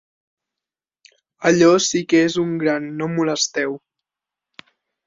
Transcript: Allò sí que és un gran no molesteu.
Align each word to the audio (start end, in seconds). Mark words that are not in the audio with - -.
Allò 1.51 1.69
sí 1.89 2.03
que 2.15 2.25
és 2.31 2.41
un 2.47 2.57
gran 2.65 2.89
no 3.03 3.13
molesteu. 3.17 3.79